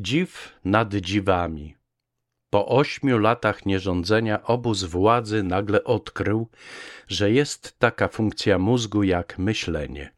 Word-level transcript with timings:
Dziw 0.00 0.60
nad 0.64 0.94
dziwami. 0.94 1.76
Po 2.50 2.68
ośmiu 2.68 3.18
latach 3.18 3.66
nierządzenia 3.66 4.42
obóz 4.42 4.84
władzy 4.84 5.42
nagle 5.42 5.84
odkrył, 5.84 6.48
że 7.08 7.30
jest 7.30 7.78
taka 7.78 8.08
funkcja 8.08 8.58
mózgu 8.58 9.02
jak 9.02 9.38
myślenie. 9.38 10.12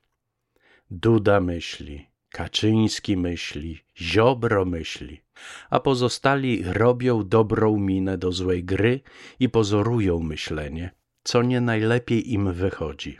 Duda 0.90 1.40
myśli, 1.40 2.06
Kaczyński 2.30 3.16
myśli, 3.16 3.80
Ziobro 3.98 4.64
myśli, 4.64 5.20
a 5.70 5.80
pozostali 5.80 6.62
robią 6.64 7.28
dobrą 7.28 7.78
minę 7.78 8.18
do 8.18 8.32
złej 8.32 8.64
gry 8.64 9.00
i 9.40 9.48
pozorują 9.48 10.20
myślenie, 10.20 10.90
co 11.24 11.42
nie 11.42 11.60
najlepiej 11.60 12.32
im 12.32 12.52
wychodzi. 12.52 13.18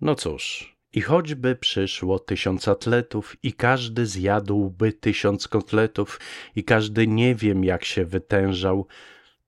No 0.00 0.14
cóż, 0.14 0.71
i 0.92 1.00
choćby 1.00 1.56
przyszło 1.56 2.18
tysiąc 2.18 2.68
atletów 2.68 3.36
i 3.42 3.52
każdy 3.52 4.06
zjadłby 4.06 4.92
tysiąc 4.92 5.48
kotletów 5.48 6.20
i 6.56 6.64
każdy 6.64 7.06
nie 7.06 7.34
wiem 7.34 7.64
jak 7.64 7.84
się 7.84 8.04
wytężał, 8.04 8.86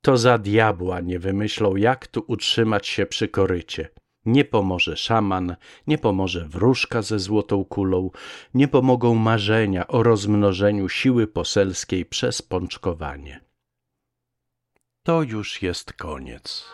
to 0.00 0.16
za 0.16 0.38
diabła 0.38 1.00
nie 1.00 1.19
wymyślą 1.19 1.77
jak 1.77 2.06
tu 2.06 2.24
utrzymać 2.27 2.86
się 2.86 3.06
przy 3.06 3.28
korycie. 3.28 3.88
Nie 4.24 4.45
pomoże 4.45 4.96
szaman, 4.96 5.56
nie 5.86 5.98
pomoże 5.98 6.48
wróżka 6.48 7.02
ze 7.02 7.19
złotą 7.19 7.64
kulą, 7.64 8.11
nie 8.55 8.69
pomogą 8.69 9.14
marzenia 9.14 9.86
o 9.86 10.02
rozmnożeniu 10.02 10.88
siły 10.88 11.27
poselskiej 11.27 12.05
przez 12.05 12.42
pączkowanie. 12.42 13.45
To 15.02 15.22
już 15.22 15.62
jest 15.62 15.92
koniec. 15.92 16.70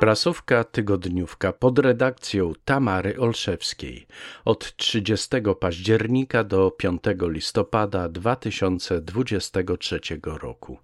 Prasówka 0.00 0.64
tygodniówka 0.64 1.52
pod 1.52 1.78
redakcją 1.78 2.52
Tamary 2.64 3.20
Olszewskiej 3.20 4.06
od 4.44 4.76
30 4.76 5.28
października 5.60 6.44
do 6.44 6.70
5 6.70 7.02
listopada 7.22 8.08
2023 8.08 10.00
roku. 10.24 10.78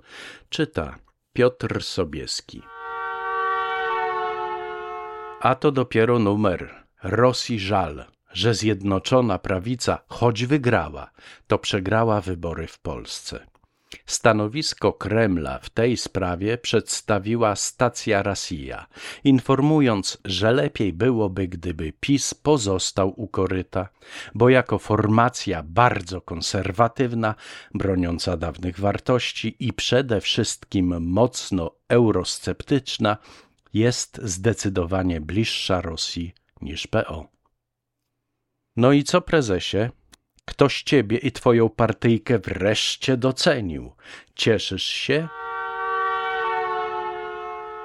Czyta 0.49 0.99
Piotr 1.33 1.83
Sobieski. 1.83 2.63
A 5.41 5.55
to 5.55 5.73
dopiero 5.73 6.19
numer. 6.19 6.75
Rosji 7.03 7.61
żal, 7.61 8.05
że 8.33 8.55
Zjednoczona 8.55 9.39
Prawica, 9.39 9.99
choć 10.09 10.47
wygrała, 10.47 11.11
to 11.47 11.59
przegrała 11.59 12.21
wybory 12.21 12.67
w 12.67 12.79
Polsce. 12.79 13.47
Stanowisko 14.07 14.93
Kremla 14.93 15.59
w 15.59 15.71
tej 15.71 15.97
sprawie 15.97 16.59
przedstawiła 16.59 17.57
stacja 17.57 18.23
Rosja, 18.23 18.87
informując, 19.25 20.19
że 20.25 20.53
lepiej 20.53 20.93
byłoby, 20.93 21.49
gdyby 21.49 21.93
PiS 22.01 22.35
pozostał 22.35 23.15
u 23.17 23.29
koryta, 23.29 23.89
bo 24.35 24.49
jako 24.49 24.79
formacja 24.79 25.63
bardzo 25.63 26.21
konserwatywna, 26.21 27.35
broniąca 27.75 28.37
dawnych 28.37 28.81
wartości 28.81 29.57
i 29.61 29.73
przede 29.73 30.21
wszystkim 30.21 31.05
mocno 31.05 31.71
eurosceptyczna, 31.89 33.17
jest 33.75 34.21
zdecydowanie 34.23 35.21
bliższa 35.21 35.81
Rosji 35.81 36.35
niż 36.61 36.87
PO. 36.87 37.29
No 38.77 38.93
i 38.93 39.05
co, 39.05 39.21
prezesie? 39.21 39.91
Ktoś 40.47 40.83
ciebie 40.83 41.19
i 41.19 41.33
twoją 41.33 41.69
partyjkę 41.69 42.39
wreszcie 42.39 43.17
docenił. 43.17 43.93
Cieszysz 44.35 44.85
się? 44.85 45.29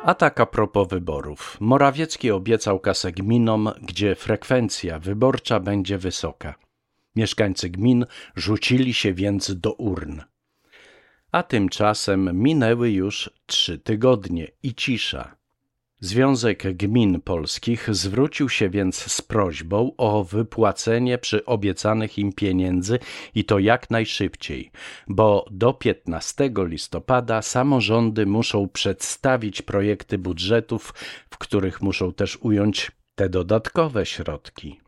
A 0.03 0.15
tak 0.15 0.39
a 0.39 0.45
propos 0.45 0.87
wyborów. 0.87 1.57
Morawiecki 1.59 2.31
obiecał 2.31 2.79
kasę 2.79 3.11
gminom, 3.11 3.69
gdzie 3.81 4.15
frekwencja 4.15 4.99
wyborcza 4.99 5.59
będzie 5.59 5.97
wysoka. 5.97 6.55
Mieszkańcy 7.15 7.69
gmin 7.69 8.05
rzucili 8.35 8.93
się 8.93 9.13
więc 9.13 9.59
do 9.59 9.73
urn. 9.73 10.21
A 11.31 11.43
tymczasem 11.43 12.41
minęły 12.43 12.91
już 12.91 13.29
trzy 13.45 13.79
tygodnie 13.79 14.47
i 14.63 14.75
cisza. 14.75 15.40
Związek 16.03 16.77
Gmin 16.77 17.21
Polskich 17.21 17.95
zwrócił 17.95 18.49
się 18.49 18.69
więc 18.69 19.11
z 19.11 19.21
prośbą 19.21 19.91
o 19.97 20.23
wypłacenie 20.23 21.17
przy 21.17 21.45
obiecanych 21.45 22.17
im 22.17 22.33
pieniędzy 22.33 22.99
i 23.35 23.45
to 23.45 23.59
jak 23.59 23.89
najszybciej, 23.89 24.71
bo 25.07 25.45
do 25.51 25.73
15 25.73 26.51
listopada 26.57 27.41
samorządy 27.41 28.25
muszą 28.25 28.69
przedstawić 28.69 29.61
projekty 29.61 30.17
budżetów, 30.17 30.93
w 31.29 31.37
których 31.37 31.81
muszą 31.81 32.13
też 32.13 32.37
ująć 32.41 32.91
te 33.15 33.29
dodatkowe 33.29 34.05
środki. 34.05 34.79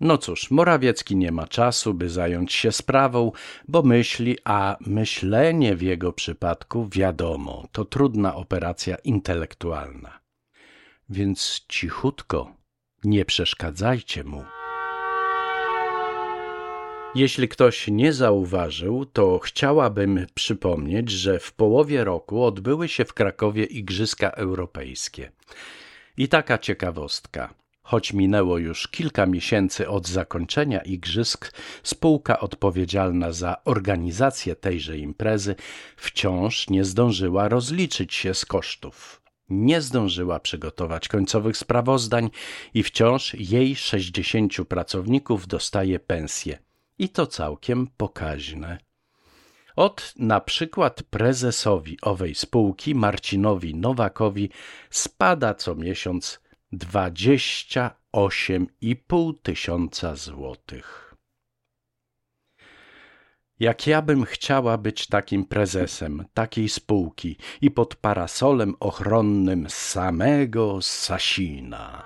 No 0.00 0.18
cóż, 0.18 0.50
Morawiecki 0.50 1.16
nie 1.16 1.32
ma 1.32 1.46
czasu, 1.46 1.94
by 1.94 2.10
zająć 2.10 2.52
się 2.52 2.72
sprawą, 2.72 3.32
bo 3.68 3.82
myśli, 3.82 4.38
a 4.44 4.76
myślenie 4.80 5.76
w 5.76 5.82
jego 5.82 6.12
przypadku, 6.12 6.88
wiadomo, 6.88 7.68
to 7.72 7.84
trudna 7.84 8.34
operacja 8.34 8.96
intelektualna. 8.96 10.20
Więc 11.08 11.64
cichutko, 11.68 12.56
nie 13.04 13.24
przeszkadzajcie 13.24 14.24
mu. 14.24 14.44
Jeśli 17.14 17.48
ktoś 17.48 17.88
nie 17.88 18.12
zauważył, 18.12 19.06
to 19.06 19.38
chciałabym 19.38 20.26
przypomnieć, 20.34 21.10
że 21.10 21.38
w 21.38 21.52
połowie 21.52 22.04
roku 22.04 22.44
odbyły 22.44 22.88
się 22.88 23.04
w 23.04 23.14
Krakowie 23.14 23.64
Igrzyska 23.64 24.30
Europejskie. 24.30 25.32
I 26.16 26.28
taka 26.28 26.58
ciekawostka. 26.58 27.54
Choć 27.84 28.12
minęło 28.12 28.58
już 28.58 28.88
kilka 28.88 29.26
miesięcy 29.26 29.88
od 29.88 30.08
zakończenia 30.08 30.80
igrzysk, 30.80 31.52
spółka 31.82 32.40
odpowiedzialna 32.40 33.32
za 33.32 33.56
organizację 33.64 34.56
tejże 34.56 34.98
imprezy 34.98 35.54
wciąż 35.96 36.70
nie 36.70 36.84
zdążyła 36.84 37.48
rozliczyć 37.48 38.14
się 38.14 38.34
z 38.34 38.44
kosztów. 38.44 39.22
Nie 39.48 39.80
zdążyła 39.80 40.40
przygotować 40.40 41.08
końcowych 41.08 41.56
sprawozdań 41.56 42.30
i 42.74 42.82
wciąż 42.82 43.34
jej 43.34 43.76
60 43.76 44.52
pracowników 44.68 45.46
dostaje 45.46 45.98
pensje. 45.98 46.58
I 46.98 47.08
to 47.08 47.26
całkiem 47.26 47.88
pokaźne. 47.96 48.78
Od 49.76 50.14
na 50.16 50.40
przykład 50.40 51.02
prezesowi 51.02 51.98
owej 52.02 52.34
spółki, 52.34 52.94
Marcinowi 52.94 53.74
Nowakowi, 53.74 54.50
spada 54.90 55.54
co 55.54 55.74
miesiąc 55.74 56.43
dwadzieścia 56.78 57.90
osiem 58.12 58.66
i 58.80 58.96
pół 58.96 59.32
tysiąca 59.32 60.14
złotych. 60.16 61.14
Jak 63.60 63.86
ja 63.86 64.02
bym 64.02 64.24
chciała 64.24 64.78
być 64.78 65.06
takim 65.06 65.44
prezesem 65.44 66.24
takiej 66.34 66.68
spółki 66.68 67.36
i 67.60 67.70
pod 67.70 67.94
parasolem 67.94 68.74
ochronnym 68.80 69.66
samego 69.68 70.82
Sasina. 70.82 72.02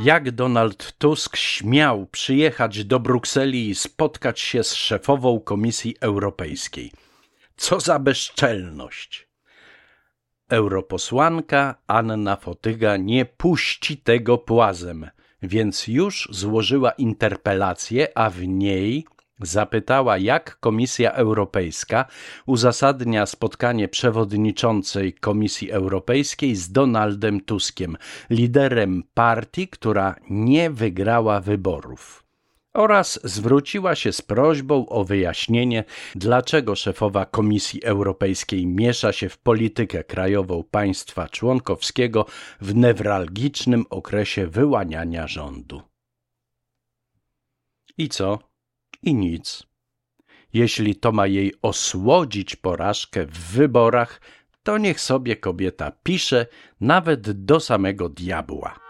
Jak 0.00 0.30
Donald 0.30 0.92
Tusk 0.98 1.36
śmiał 1.36 2.06
przyjechać 2.06 2.84
do 2.84 3.00
Brukseli 3.00 3.68
i 3.68 3.74
spotkać 3.74 4.40
się 4.40 4.64
z 4.64 4.74
szefową 4.74 5.40
Komisji 5.40 5.94
Europejskiej? 6.00 6.92
Co 7.56 7.80
za 7.80 7.98
bezczelność! 7.98 9.25
Europosłanka 10.48 11.74
Anna 11.86 12.36
Fotyga 12.36 12.96
nie 12.96 13.24
puści 13.24 13.96
tego 13.96 14.38
płazem, 14.38 15.10
więc 15.42 15.88
już 15.88 16.28
złożyła 16.30 16.90
interpelację, 16.90 18.18
a 18.18 18.30
w 18.30 18.46
niej 18.46 19.06
zapytała, 19.40 20.18
jak 20.18 20.60
Komisja 20.60 21.12
Europejska 21.12 22.04
uzasadnia 22.46 23.26
spotkanie 23.26 23.88
przewodniczącej 23.88 25.14
Komisji 25.14 25.70
Europejskiej 25.70 26.56
z 26.56 26.72
Donaldem 26.72 27.40
Tuskiem, 27.40 27.96
liderem 28.30 29.02
partii, 29.14 29.68
która 29.68 30.14
nie 30.30 30.70
wygrała 30.70 31.40
wyborów 31.40 32.25
oraz 32.76 33.20
zwróciła 33.24 33.94
się 33.94 34.12
z 34.12 34.22
prośbą 34.22 34.88
o 34.88 35.04
wyjaśnienie, 35.04 35.84
dlaczego 36.14 36.76
szefowa 36.76 37.24
Komisji 37.24 37.84
Europejskiej 37.84 38.66
miesza 38.66 39.12
się 39.12 39.28
w 39.28 39.38
politykę 39.38 40.04
krajową 40.04 40.64
państwa 40.70 41.28
członkowskiego 41.28 42.26
w 42.60 42.74
newralgicznym 42.74 43.84
okresie 43.90 44.46
wyłaniania 44.46 45.26
rządu. 45.26 45.82
I 47.98 48.08
co? 48.08 48.38
I 49.02 49.14
nic. 49.14 49.62
Jeśli 50.52 50.96
to 50.96 51.12
ma 51.12 51.26
jej 51.26 51.54
osłodzić 51.62 52.56
porażkę 52.56 53.26
w 53.26 53.38
wyborach, 53.38 54.20
to 54.62 54.78
niech 54.78 55.00
sobie 55.00 55.36
kobieta 55.36 55.92
pisze 56.02 56.46
nawet 56.80 57.44
do 57.44 57.60
samego 57.60 58.08
diabła. 58.08 58.80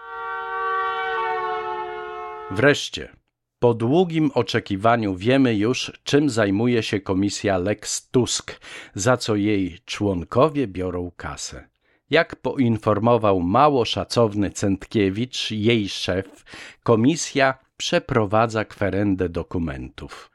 Wreszcie, 2.50 3.16
po 3.66 3.74
długim 3.74 4.30
oczekiwaniu 4.34 5.14
wiemy 5.14 5.54
już, 5.54 5.92
czym 6.04 6.30
zajmuje 6.30 6.82
się 6.82 7.00
komisja 7.00 7.58
Lex 7.58 8.10
Tusk, 8.10 8.60
za 8.94 9.16
co 9.16 9.36
jej 9.36 9.78
członkowie 9.84 10.66
biorą 10.66 11.10
kasę. 11.16 11.68
Jak 12.10 12.36
poinformował 12.36 13.40
mało 13.40 13.84
szacowny 13.84 14.50
Centkiewicz, 14.50 15.50
jej 15.50 15.88
szef, 15.88 16.44
komisja 16.82 17.58
przeprowadza 17.76 18.64
kwerendę 18.64 19.28
dokumentów. 19.28 20.30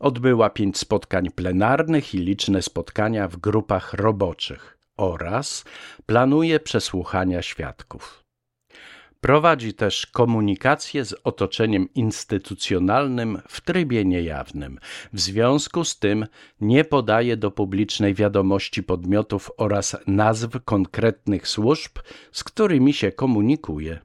Odbyła 0.00 0.50
pięć 0.50 0.78
spotkań 0.78 1.30
plenarnych 1.30 2.14
i 2.14 2.18
liczne 2.18 2.62
spotkania 2.62 3.28
w 3.28 3.36
grupach 3.36 3.94
roboczych 3.94 4.78
oraz 4.96 5.64
planuje 6.06 6.60
przesłuchania 6.60 7.42
świadków. 7.42 8.24
Prowadzi 9.22 9.74
też 9.74 10.06
komunikację 10.06 11.04
z 11.04 11.14
otoczeniem 11.24 11.88
instytucjonalnym 11.94 13.42
w 13.48 13.60
trybie 13.60 14.04
niejawnym. 14.04 14.78
W 15.12 15.20
związku 15.20 15.84
z 15.84 15.98
tym 15.98 16.26
nie 16.60 16.84
podaje 16.84 17.36
do 17.36 17.50
publicznej 17.50 18.14
wiadomości 18.14 18.82
podmiotów 18.82 19.50
oraz 19.56 19.96
nazw 20.06 20.48
konkretnych 20.64 21.48
służb, 21.48 21.98
z 22.32 22.44
którymi 22.44 22.92
się 22.92 23.12
komunikuje. 23.12 23.98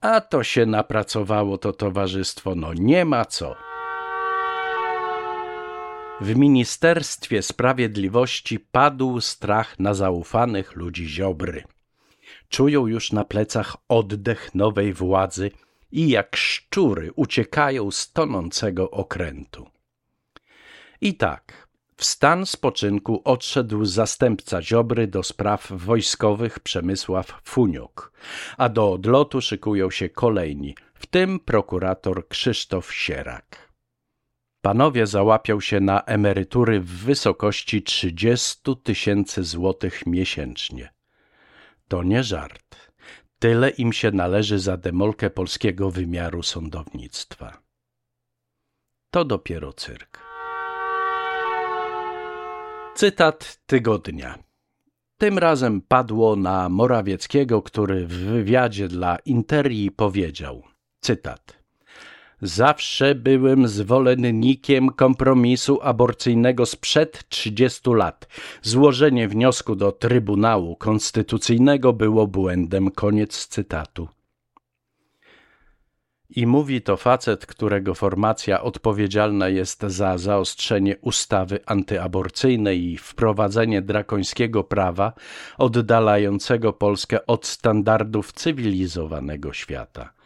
A 0.00 0.20
to 0.20 0.44
się 0.44 0.66
napracowało 0.66 1.58
to 1.58 1.72
towarzystwo, 1.72 2.54
no 2.54 2.74
nie 2.74 3.04
ma 3.04 3.24
co. 3.24 3.56
W 6.20 6.36
Ministerstwie 6.36 7.42
Sprawiedliwości 7.42 8.60
padł 8.60 9.20
strach 9.20 9.78
na 9.78 9.94
zaufanych 9.94 10.76
ludzi 10.76 11.08
Ziobry. 11.08 11.64
Czują 12.48 12.86
już 12.86 13.12
na 13.12 13.24
plecach 13.24 13.76
oddech 13.88 14.54
nowej 14.54 14.92
władzy 14.92 15.50
i 15.92 16.08
jak 16.08 16.36
szczury 16.36 17.12
uciekają 17.16 17.90
z 17.90 18.12
tonącego 18.12 18.90
okrętu. 18.90 19.66
I 21.00 21.14
tak, 21.14 21.68
w 21.96 22.04
stan 22.04 22.46
spoczynku 22.46 23.22
odszedł 23.24 23.84
zastępca 23.84 24.62
Ziobry 24.62 25.06
do 25.06 25.22
spraw 25.22 25.72
wojskowych 25.72 26.60
Przemysław 26.60 27.40
Funiuk, 27.44 28.12
a 28.56 28.68
do 28.68 28.92
odlotu 28.92 29.40
szykują 29.40 29.90
się 29.90 30.08
kolejni, 30.08 30.74
w 30.94 31.06
tym 31.06 31.40
prokurator 31.40 32.28
Krzysztof 32.28 32.94
Sierak. 32.94 33.72
Panowie 34.60 35.06
załapią 35.06 35.60
się 35.60 35.80
na 35.80 36.02
emerytury 36.02 36.80
w 36.80 36.86
wysokości 36.86 37.82
30 37.82 38.76
tysięcy 38.82 39.44
złotych 39.44 40.06
miesięcznie. 40.06 40.97
To 41.88 42.02
nie 42.02 42.22
żart. 42.22 42.92
Tyle 43.38 43.70
im 43.70 43.92
się 43.92 44.10
należy 44.10 44.58
za 44.58 44.76
demolkę 44.76 45.30
polskiego 45.30 45.90
wymiaru 45.90 46.42
sądownictwa. 46.42 47.62
To 49.10 49.24
dopiero 49.24 49.72
cyrk. 49.72 50.18
Cytat 52.94 53.60
tygodnia. 53.66 54.38
Tym 55.18 55.38
razem 55.38 55.80
padło 55.80 56.36
na 56.36 56.68
Morawieckiego, 56.68 57.62
który 57.62 58.06
w 58.06 58.12
wywiadzie 58.12 58.88
dla 58.88 59.16
Interii 59.24 59.90
powiedział: 59.90 60.62
Cytat. 61.00 61.58
Zawsze 62.42 63.14
byłem 63.14 63.68
zwolennikiem 63.68 64.88
kompromisu 64.88 65.78
aborcyjnego 65.82 66.66
sprzed 66.66 67.28
30 67.28 67.90
lat. 67.90 68.28
Złożenie 68.62 69.28
wniosku 69.28 69.76
do 69.76 69.92
Trybunału 69.92 70.76
Konstytucyjnego 70.76 71.92
było 71.92 72.26
błędem. 72.26 72.90
Koniec 72.90 73.46
cytatu. 73.46 74.08
I 76.30 76.46
mówi 76.46 76.82
to 76.82 76.96
facet, 76.96 77.46
którego 77.46 77.94
formacja 77.94 78.62
odpowiedzialna 78.62 79.48
jest 79.48 79.82
za 79.82 80.18
zaostrzenie 80.18 80.96
ustawy 81.00 81.60
antyaborcyjnej 81.66 82.84
i 82.84 82.98
wprowadzenie 82.98 83.82
drakońskiego 83.82 84.64
prawa 84.64 85.12
oddalającego 85.58 86.72
Polskę 86.72 87.26
od 87.26 87.46
standardów 87.46 88.32
cywilizowanego 88.32 89.52
świata. 89.52 90.17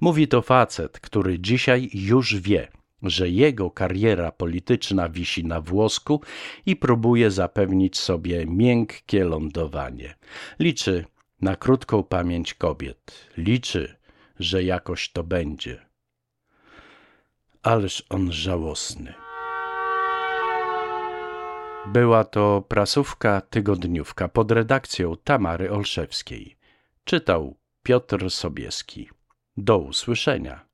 Mówi 0.00 0.28
to 0.28 0.42
facet, 0.42 1.00
który 1.00 1.38
dzisiaj 1.38 1.90
już 1.94 2.36
wie, 2.36 2.68
że 3.02 3.28
jego 3.28 3.70
kariera 3.70 4.32
polityczna 4.32 5.08
wisi 5.08 5.44
na 5.44 5.60
włosku 5.60 6.20
i 6.66 6.76
próbuje 6.76 7.30
zapewnić 7.30 7.98
sobie 7.98 8.46
miękkie 8.46 9.24
lądowanie. 9.24 10.14
Liczy 10.58 11.04
na 11.40 11.56
krótką 11.56 12.02
pamięć 12.02 12.54
kobiet. 12.54 13.28
Liczy, 13.36 13.96
że 14.38 14.64
jakoś 14.64 15.12
to 15.12 15.24
będzie. 15.24 15.86
Ależ 17.62 18.04
on 18.08 18.32
żałosny. 18.32 19.14
Była 21.86 22.24
to 22.24 22.64
prasówka 22.68 23.40
tygodniówka 23.40 24.28
pod 24.28 24.50
redakcją 24.50 25.16
Tamary 25.24 25.70
Olszewskiej. 25.70 26.56
Czytał 27.04 27.56
Piotr 27.82 28.30
Sobieski. 28.30 29.08
Do 29.56 29.78
usłyszenia. 29.78 30.71